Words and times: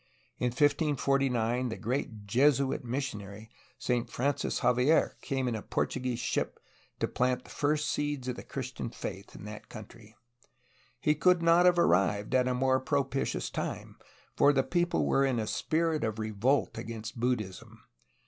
In 0.39 0.47
1549 0.47 1.69
the 1.69 1.77
great 1.77 2.25
Jesuit 2.25 2.83
missionary 2.83 3.51
Saint 3.77 4.09
Francis 4.09 4.55
Xavier 4.57 5.15
came 5.21 5.47
in 5.47 5.53
a 5.53 5.61
Portuguese 5.61 6.17
ship 6.17 6.57
to 6.99 7.07
plant 7.07 7.43
the 7.43 7.51
first 7.51 7.87
seeds 7.87 8.27
of 8.27 8.35
the 8.35 8.41
Christian 8.41 8.89
faith 8.89 9.35
in 9.35 9.45
that 9.45 9.69
country. 9.69 10.15
He 10.99 11.13
could 11.13 11.43
not 11.43 11.67
have 11.67 11.77
ar 11.77 11.85
rived 11.85 12.33
at 12.33 12.47
a 12.47 12.55
more 12.55 12.79
propitious 12.79 13.51
time, 13.51 13.95
for 14.35 14.51
the 14.51 14.63
people 14.63 15.05
were 15.05 15.23
in 15.23 15.37
a 15.37 15.45
spirit 15.45 16.03
of 16.03 16.17
revolt 16.17 16.79
against 16.79 17.19
Buddhism. 17.19 17.83